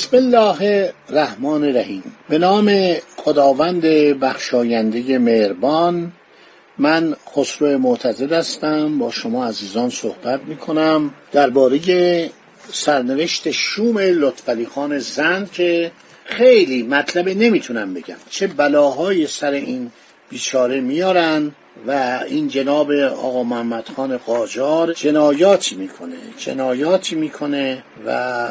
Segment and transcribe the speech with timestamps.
[0.00, 2.02] بسم الله الرحمن الرحیم.
[2.28, 3.80] به نام خداوند
[4.20, 6.12] بخشاینده مهربان
[6.78, 8.98] من خسرو معتزد هستم.
[8.98, 11.80] با شما عزیزان صحبت می کنم درباره
[12.72, 15.92] سرنوشت شوم لطفعلی خان زند که
[16.24, 18.16] خیلی مطلب نمی‌تونم بگم.
[18.30, 19.90] چه بلاهای سر این
[20.30, 21.52] بیچاره میارن
[21.86, 28.48] و این جناب آقا محمد خان قاجار جنایاتی می‌کنه جنایاتی می‌کنه و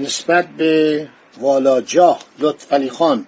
[0.00, 1.08] نسبت به
[1.40, 3.26] والاجاه لطفعلی خان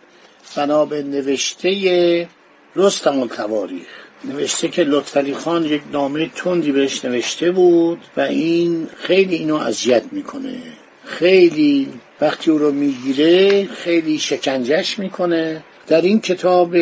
[0.56, 2.28] بنا به نوشته
[2.76, 3.86] رستم التواریخ
[4.24, 10.02] نوشته که لطفعلی خان یک نامه تندی بهش نوشته بود و این خیلی اینو اذیت
[10.12, 10.56] می‌کنه.
[11.04, 11.88] خیلی
[12.20, 15.62] وقتی او رو می‌گیره خیلی شکنجش می‌کنه.
[15.86, 16.76] در این کتاب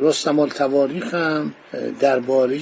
[0.00, 1.54] رستم التواریخ هم
[2.00, 2.58] درباره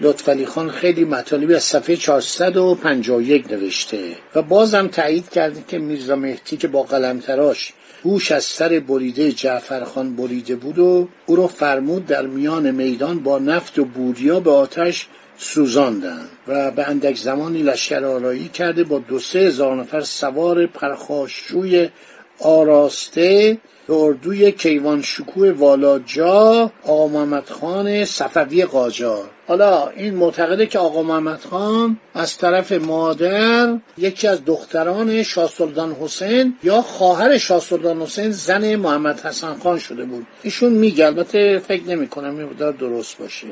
[0.00, 3.98] لطفعلی خان خیلی مطالبی از صفحه 451 نوشته
[4.34, 9.32] و بازم تایید کرده که میرزا مهدی که با قلم تراش گوش از سر بریده
[9.32, 14.50] جعفرخان بریده بود و او رو فرمود در میان میدان با نفت و بوریا به
[14.50, 20.66] آتش سوزاندن و به اندک زمانی لشکر آرایی کرده با دو سه هزار نفر سوار
[20.66, 21.88] پرخاشجوی
[22.42, 29.24] آراسته اردوی کیوان شکوه والاجا آقا محمد خان صفوی قاجار.
[29.48, 35.96] حالا این معتقده که آقا محمد خان از طرف مادر یکی از دختران شاه سلطان
[36.00, 40.26] حسین یا خواهر شاه سلطان حسین زن محمد حسن خان شده بود.
[40.42, 43.46] ایشون میگه البته فکر نمی کنم این درست باشه.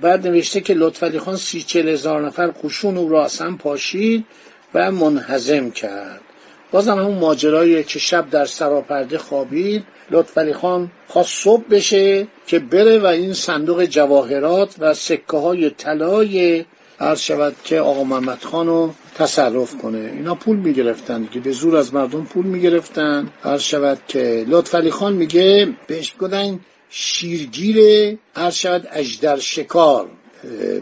[0.00, 4.24] بعد نوشته که لطفعلی خان سی چل هزار نفر قشون او را اصلا پاشید
[4.74, 6.20] و منحزم کرد.
[6.70, 9.84] بازم همون ماجرایی که شب در سراپرده خوابید.
[10.10, 16.64] لطفعلی خان خواست صبح بشه که بره و این صندوق جواهرات و سکه های طلای
[17.00, 19.98] عرض شود که آقا محمد خان رو تصرف کنه.
[19.98, 23.28] اینا پول می‌گرفتن که به زور از مردم پول می‌گرفتن.
[23.44, 26.60] عرض شود که لطفعلی خان میگه بهش گفتن
[26.90, 27.78] شیرگیر
[28.36, 30.08] عرض شود اجدر شکار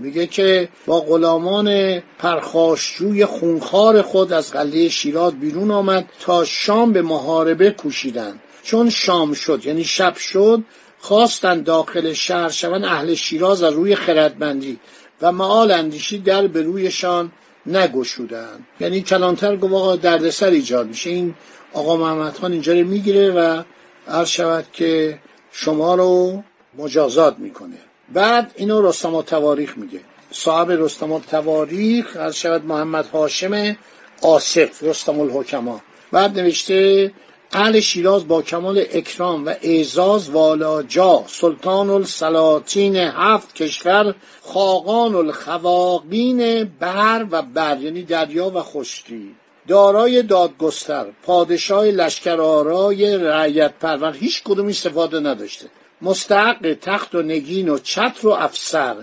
[0.00, 7.02] میگه که با غلامان پرخاشجوی خونخوار خود از قلعه شیراز بیرون آمد تا شام به
[7.02, 8.40] محاربه کوشیدند.
[8.62, 10.62] چون شام شد یعنی شب شد
[10.98, 14.78] خواستند داخل شهر شوند اهل شیراز از روی خردمندی
[15.22, 17.32] و معال اندیشی در به رویشان
[17.66, 18.66] نگشودند.
[18.80, 21.10] یعنی کلانتر گفت آقا دردسر ایجاد میشه.
[21.10, 21.34] این
[21.72, 23.62] آقا محمد خان اینجا رو می‌گیره و
[24.08, 25.18] عرض شود که
[25.52, 26.42] شما رو
[26.78, 27.87] مجازات می‌کنه.
[28.12, 30.00] بعد اینو رستم و تواریخ میگه.
[30.32, 33.76] صاحب رستم و تواریخ از شود محمد هاشم
[34.22, 35.80] آصف رستم الحکما.
[36.12, 37.12] بعد نوشته
[37.52, 47.26] اهل شیراز با کمال اکرام و اعزاز والاجا سلطان السلاطین هفت کشور خاقان الخواقین بر
[47.30, 49.34] و بر یعنی دریا و خشکی.
[49.68, 55.66] دارای دادگستر پادشاه لشکرآرای رعیت پرور هیچ کدوم استفاده نداشته.
[56.02, 58.96] مستحق تخت و نگین و چتر و افسر.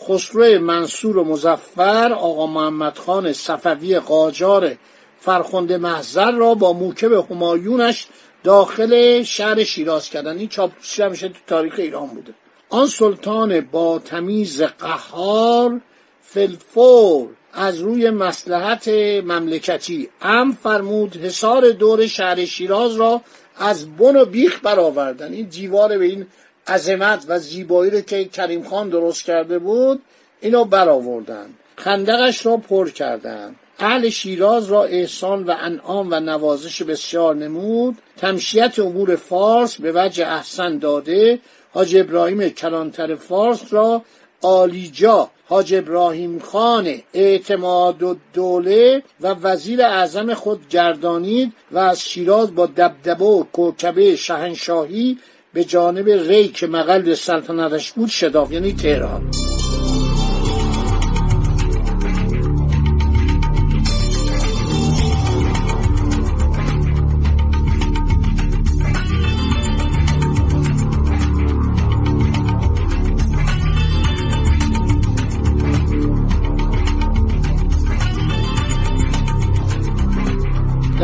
[0.00, 4.76] خسرو منصور و مزفر آقا محمد خان صفوی قاجار
[5.20, 8.06] فرخنده محضر را با موکب همایونش
[8.44, 10.38] داخل شهر شیراز کردن.
[10.38, 12.34] این چاپلوسی همیشه تو تاریخ ایران بوده.
[12.70, 15.80] آن سلطان با تمیز قهار
[16.22, 18.88] فلفور از روی مسلحت
[19.24, 23.22] مملکتی ام فرمود حصار دور شهر شیراز را
[23.58, 25.32] از بن و بیخ برآوردن.
[25.32, 26.26] این دیوار به این
[26.66, 30.02] عظمت و زیبایی رو که کریم خان درست کرده بود
[30.40, 31.46] اینو برآوردن.
[31.76, 37.98] خندقش را پر کردند اهل شیراز را احسان و انعام و نوازش بسیار نمود.
[38.16, 41.38] تمشیت امور فارس به وجه احسن داده.
[41.72, 44.02] حاج ابراهیم کلانتر فارس را
[44.42, 52.54] آلیجا حاج ابراهیم خان اعتماد و دوله و وزیر اعظم خود گردانید و از شیراز
[52.54, 55.18] با دبدبه و کوکبه شهنشاهی
[55.52, 59.30] به جانب ری که مقل سلطنتش بود شداف یعنی تهران.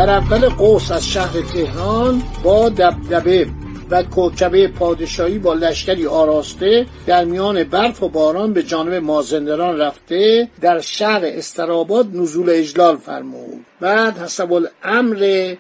[0.05, 3.47] در اول قوس از شهر تهران با دبدبه
[3.91, 10.49] و کوکبه پادشاهی با لشکری آراسته در میان برف و باران به جانب مازندران رفته
[10.61, 13.67] در شهر استراباد نزول اجلال فرمود.
[13.81, 15.55] بعد حسب الامر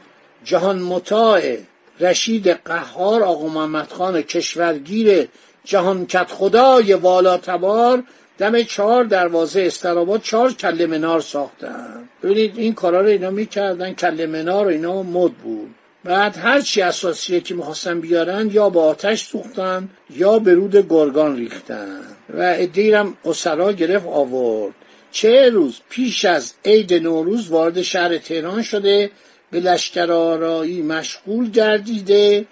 [0.44, 1.56] جهان مطاع
[2.00, 5.29] رشید قهار آقا محمد خان کشورگیر
[5.64, 8.02] جهان کت خدای والا تبار
[8.38, 12.08] دم چهار دروازه استراباد چهار کل منار ساختن.
[12.22, 15.75] ببینید این کارا رو اینا می‌کردن کل منار اینا مد بود.
[16.04, 21.36] بعد هر چی اساسیه که می‌خواستن بیارن یا با آتش سوختن یا به رود گرگان
[21.36, 22.00] ریختن.
[22.34, 24.75] و ادیرم اسرا گرفت آورد.
[25.12, 29.10] چه روز؟ پیش از عید نوروز وارد شهر تهران شده
[29.50, 32.46] به لشکر آرایی مشغول گردیده.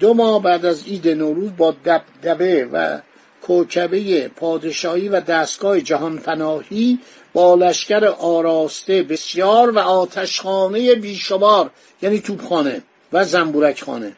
[0.00, 2.98] دو ماه بعد از عید نوروز با دبدبه و
[3.46, 6.98] کوکبه پادشاهی و دستگاه جهان پناهی
[7.32, 11.70] با لشکر آراسته بسیار و آتشخانه بیشمار
[12.02, 12.82] یعنی توپخانه
[13.12, 14.12] و زنبورک خانه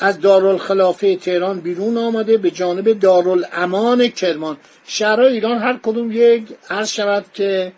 [0.00, 4.56] از دارالخلافه تهران بیرون آمده به جانب دارالامان کرمان.
[4.86, 7.72] شهرهای ایران هر کدوم یک عرض شود که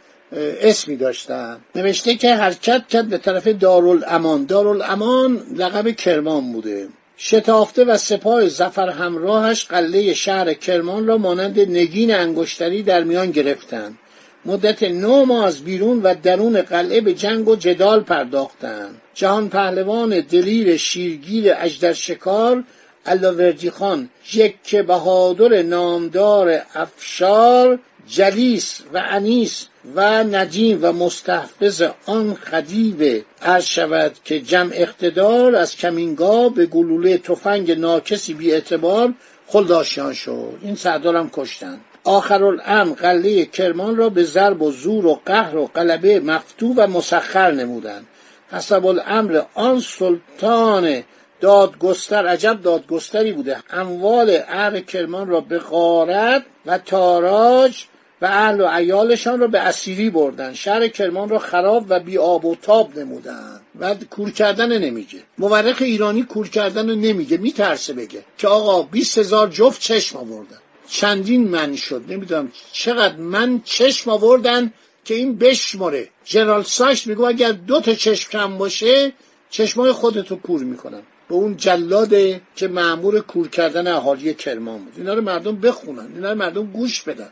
[0.62, 1.60] اسمی داشتن.
[1.74, 6.88] نوشته که حرکت کرد به طرف دارالامان دارالامان لقب کرمان بوده.
[7.24, 13.98] شتافته و سپاه زفر همراهش قله شهر کرمان را مانند نگین انگشتری در میان گرفتند.
[14.44, 19.00] مدت نو ماه از بیرون و درون قلعه به جنگ و جدال پرداختند.
[19.14, 22.64] جهان پهلوان دلیر شیرگیر اجدر شکار
[23.06, 33.22] علاوردی خان یک بهادر نامدار افشار جلیس و انیس و ندیم و مستحفظ آن خدیو
[33.42, 39.14] عرض شود که جمع اقتدار از کمینگاه به گلوله تفنگ ناکسی بی اعتبار
[39.46, 40.58] خلداشیان شد.
[40.62, 46.20] این سردارم کشتند آخرالامر قله کرمان را به ضرب و زور و قهر و قلبه
[46.20, 48.06] مفتو و مسخر نمودند.
[48.52, 51.02] حسب الامر آن سلطان
[51.40, 53.56] دادگستر عجب دادگستری بوده.
[53.70, 57.84] اموال اهل کرمان را به غارت و تاراج
[58.22, 60.54] و اهل و عیالشان را به اسیری بردن.
[60.54, 63.60] شهر کرمان را خراب و بی آب و تاب نمودن.
[63.80, 65.18] و کور کردن نمیگه.
[65.38, 67.36] مورخ ایرانی کور کردن نمیگه.
[67.36, 70.58] میترسه بگه که آقا 20 هزار جفت چشم آوردن.
[70.88, 72.02] چندین من شد.
[72.08, 74.72] نمی‌دونم چقدر من چشم آوردن
[75.04, 79.12] که این بشماره جنرال ساش میگه اگر دو تا چشم کم باشه
[79.50, 84.92] چشمای خودتو کور می‌کنم به اون جلاده که معمور کور کردن اهالی کرمان بود.
[84.96, 86.08] اینا رو مردم بخونن.
[86.14, 87.28] اینا رو مردم گوش بدن.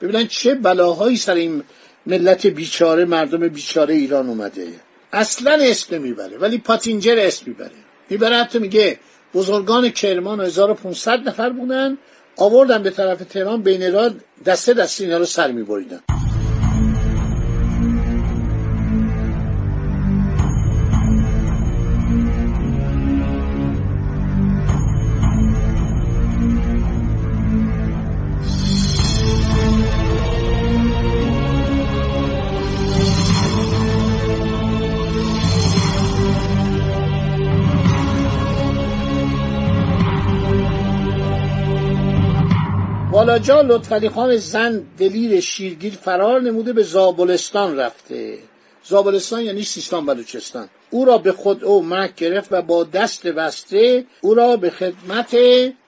[0.00, 1.62] ببینن چه بلاهایی سر این
[2.06, 4.68] ملت بیچاره مردم بیچاره ایران اومده.
[5.12, 7.70] اصلا اسم نمی‌بره ولی پاتینجر اسم می‌بره.
[8.10, 8.98] می‌بره حتی میگه
[9.34, 11.98] بزرگان کرمان 1500 نفر بودن
[12.36, 14.10] آوردن به طرف تهران بین را
[14.46, 16.00] دسته دسته اینا رو سر میبریدن.
[43.24, 48.38] والاجا لطفعلی خان زن دلیر شیرگیر فرار نموده به زابلستان رفته.
[48.84, 54.04] زابلستان یعنی سیستان بلوچستان او را به خود او مک گرفت و با دست بسته
[54.20, 55.36] او را به خدمت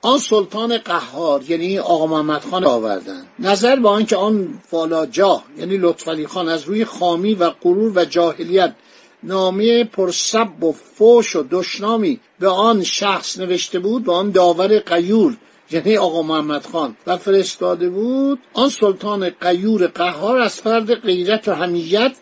[0.03, 3.23] آن سلطان قهار یعنی آقا محمد خان آوردن.
[3.39, 8.75] نظر به آنکه آن فالاجا یعنی لطفعلی خان از روی خامی و غرور و جاهلیت
[9.23, 15.37] نامه پرسب و فوش و دشنامی به آن شخص نوشته بود به آن داور قیور.
[15.71, 21.53] یعنی آقا محمد خان و فرستاده بود آن سلطان قیور قهار از فرد غیرت و
[21.53, 22.13] همیت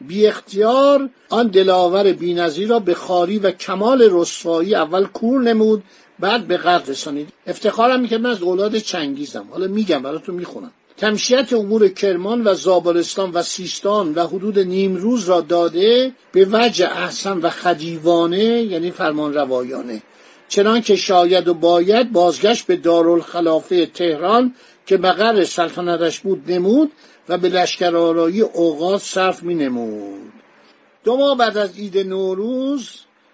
[0.00, 5.82] بی اختیار آن دلاور بینظیر را به خاری و کمال رسوایی اول کور نمود
[6.18, 7.28] بعد به قدر رسانید.
[7.46, 9.46] افتخارم می‌کرد من از اولاد چنگیزم.
[9.50, 10.70] حالا میگم براتون می‌خونم.
[10.96, 17.38] تمشیت امور کرمان و زابلستان و سیستان و حدود نیمروز را داده به وجه احسن
[17.38, 20.02] و خدیوانه یعنی فرمان روایانه
[20.50, 24.54] چنان که شاید و باید بازگشت به دارالخلافه تهران
[24.86, 26.92] که مقر سلطنتش بود نمود
[27.28, 30.32] و به لشکر آرایی اوقات صرف می نمود
[31.04, 32.90] دو ماه بعد از عید نوروز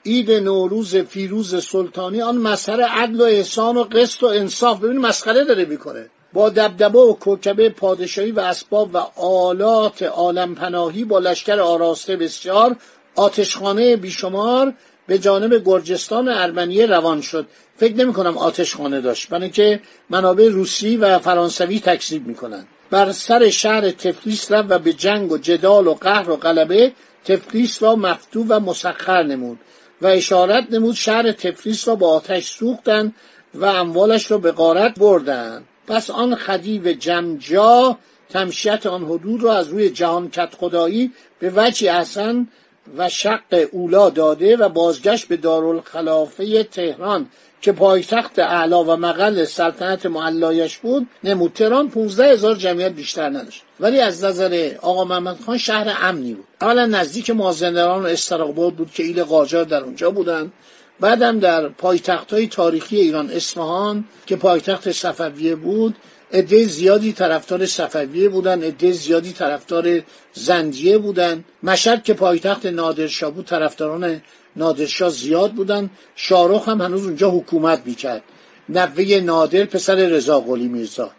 [0.07, 5.45] عید نوروز فیروز سلطانی آن مظهر عدل و احسان و قسط و انصاف ببین مسخره
[5.45, 6.11] داره می‌کنه.
[6.33, 12.77] با دبدبه و کوکبه پادشاهی و اسباب و آلات عالم پناهی با لشکر آراسته بسیار
[13.15, 14.75] آتشخانه بیشمار
[15.07, 17.47] به جانب گرجستان ارمنیه روان شد.
[17.77, 23.51] فکر نمی کنم آتشخانه داشت برای که منابع روسی و فرانسوی تکذیب می‌کنند بر سر
[23.51, 26.93] شهر تفلیس رفت و به جنگ و جدال و قهر و غلبه
[27.25, 29.59] تفلیس را مفتو و مسخر نمود
[30.03, 33.15] و اشارت نمود شهر تفلیس را با آتش سوختند
[33.55, 35.65] و اموالش را به غارت بردند.
[35.87, 37.99] پس آن خدیو جمجا
[38.29, 42.49] تمشیت آن حدود را از روی جهان کت خدایی به وجه احسن
[42.97, 47.27] و شق اولا داده و بازگشت به دارالخلافه تهران
[47.61, 51.53] که پایتخت اعلا و مقل سلطنت معلایش بود نمود.
[51.53, 53.63] تهران 15 هزار جمعیت بیشتر نداشت.
[53.81, 56.45] ولی از نظر آقا محمد خان شهر امنی بود.
[56.61, 60.53] اولا نزدیک مازندران و استراباد بود که ایل قاجار در اونجا بودند
[61.01, 65.97] بعدم در پایتخت های تاریخی ایران اصفهان که پایتخت صفویه بود
[66.33, 71.45] عده زیادی طرفدار صفویه بودن عده زیادی طرفدار زندیه بودن.
[71.63, 74.23] مشهد که پایتخت نادرشاه بود طرفداران
[74.57, 75.91] نادرشاه زیاد بودن.
[76.17, 78.23] شارخ هم هنوز اونجا حکومت می‌کرد.
[78.69, 81.11] نوه نادر پسر رضا قلی میرزا.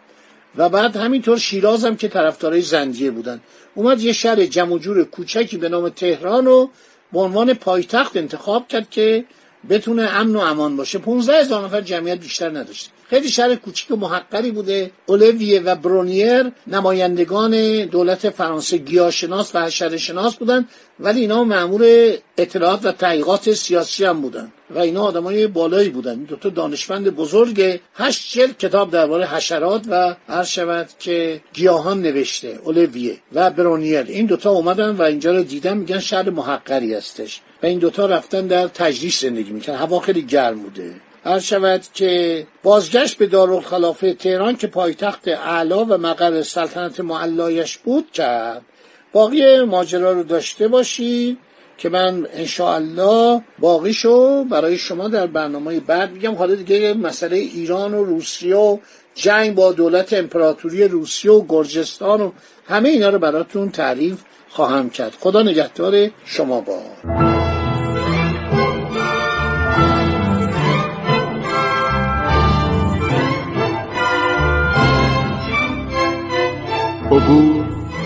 [0.56, 3.40] و بعد همینطور شیراز هم که طرفدارای زندیه بودن.
[3.74, 6.70] اومد یه شهر جمع کوچکی به نام تهران رو
[7.12, 9.24] به عنوان پایتخت انتخاب کرد که
[9.70, 10.98] بتونه امن و امان باشه.
[10.98, 12.90] 15 هزار نفر جمعیت بیشتر نداشته.
[13.10, 14.90] خیلی شهر کوچیک و محقری بوده.
[15.06, 20.68] اولویه و برونیر نمایندگان دولت فرانسه گیاهشناس و شناس بودن
[21.00, 26.14] ولی اینا مأمور اطلاعات و تحقیقات سیاسی هم بودن و اینا آدمای بالایی بودن.
[26.14, 27.80] دو تا دانشمند بزرگ.
[27.94, 32.58] هشت جلد کتاب درباره حشرات و هر شود که گیاهان نوشته.
[32.64, 34.04] اولویه و برونیر.
[34.08, 37.40] این دوتا اومدن و اینجا رو دیدن میگن شهر محقری هستش.
[37.62, 40.94] و این دوتا رفتن در تجریش زندگی می‌کنن هوا خیلی گرم بوده.
[41.24, 48.12] هر شود که بازگشت به دارالخلافه تهران که پایتخت اعلا و مقر سلطنت معلایش بود
[48.12, 48.62] کرد.
[49.12, 51.38] باقی ماجرا رو داشته باشید
[51.78, 56.34] که من انشاءالله باقیشو برای شما در برنامه بعد میگم.
[56.34, 58.78] حالا دیگه مسئله ایران و روسیه و
[59.14, 62.32] جنگ با دولت امپراتوری روسیه و گرجستان و
[62.68, 65.16] همه اینا رو براتون تعریف خواهم کرد.
[65.20, 67.27] خدا نگهدار شما با.